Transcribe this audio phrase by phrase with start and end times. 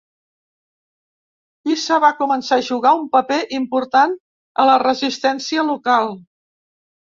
[1.73, 4.17] Isa va començar a jugar un paper important
[4.65, 6.11] a la resistència local.